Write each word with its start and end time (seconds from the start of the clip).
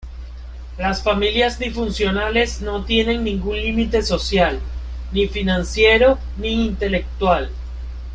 Las 0.79 1.03
familias 1.03 1.59
disfuncionales 1.59 2.59
no 2.61 2.83
tienen 2.85 3.23
ningún 3.23 3.55
límite 3.57 4.01
social, 4.01 4.59
ni 5.11 5.27
financiero, 5.27 6.17
ni 6.39 6.65
intelectual. 6.65 7.51